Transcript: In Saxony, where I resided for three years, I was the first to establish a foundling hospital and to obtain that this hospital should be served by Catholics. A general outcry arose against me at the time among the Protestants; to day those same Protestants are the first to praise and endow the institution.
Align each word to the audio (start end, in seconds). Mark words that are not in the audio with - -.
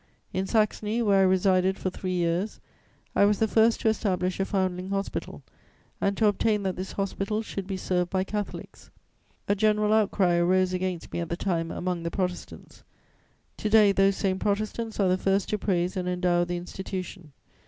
In 0.33 0.47
Saxony, 0.47 1.03
where 1.03 1.19
I 1.19 1.25
resided 1.29 1.77
for 1.77 1.91
three 1.91 2.13
years, 2.15 2.59
I 3.15 3.23
was 3.25 3.37
the 3.37 3.47
first 3.47 3.81
to 3.81 3.87
establish 3.89 4.39
a 4.39 4.45
foundling 4.45 4.89
hospital 4.89 5.43
and 6.01 6.17
to 6.17 6.25
obtain 6.25 6.63
that 6.63 6.75
this 6.75 6.93
hospital 6.93 7.43
should 7.43 7.67
be 7.67 7.77
served 7.77 8.09
by 8.09 8.23
Catholics. 8.23 8.89
A 9.47 9.53
general 9.53 9.93
outcry 9.93 10.37
arose 10.37 10.73
against 10.73 11.13
me 11.13 11.19
at 11.19 11.29
the 11.29 11.37
time 11.37 11.69
among 11.69 12.01
the 12.01 12.09
Protestants; 12.09 12.83
to 13.57 13.69
day 13.69 13.91
those 13.91 14.15
same 14.17 14.39
Protestants 14.39 14.99
are 14.99 15.07
the 15.07 15.19
first 15.19 15.49
to 15.49 15.59
praise 15.59 15.95
and 15.95 16.09
endow 16.09 16.45
the 16.45 16.57
institution. 16.57 17.31